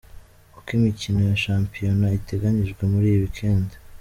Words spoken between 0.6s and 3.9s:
Imikino ya shampiyona iteganyijwe muri iyi weekend:.